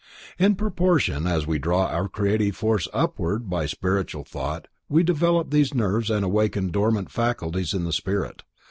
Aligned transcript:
In 0.39 0.55
proportion 0.55 1.27
as 1.27 1.45
we 1.45 1.59
draw 1.59 1.85
our 1.85 2.09
creative 2.09 2.55
force 2.55 2.87
upward 2.91 3.51
by 3.51 3.67
spiritual 3.67 4.23
thought 4.23 4.67
we 4.89 5.03
develop 5.03 5.51
these 5.51 5.75
nerves 5.75 6.09
and 6.09 6.25
awaken 6.25 6.71
dormant 6.71 7.11
faculties 7.11 7.75
of 7.75 7.83
the 7.83 7.93
spirit. 7.93 8.41